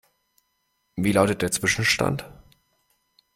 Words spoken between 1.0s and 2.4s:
lautet der Zwischenstand?